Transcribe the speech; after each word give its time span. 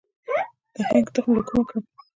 د 0.73 0.75
هنګ 0.89 1.07
تخم 1.13 1.31
له 1.37 1.41
کومه 1.47 1.63
کړم؟ 1.69 1.83